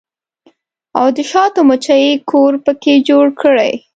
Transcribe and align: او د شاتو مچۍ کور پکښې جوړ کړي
او 0.99 1.07
د 1.17 1.19
شاتو 1.31 1.59
مچۍ 1.67 2.05
کور 2.29 2.53
پکښې 2.65 2.95
جوړ 3.09 3.25
کړي 3.41 3.73